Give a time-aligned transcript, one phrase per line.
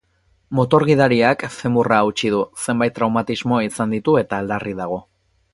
[0.59, 5.03] Motor gidariak femurra hautsi du, zenbait traumatismo izan ditu eta larri dago.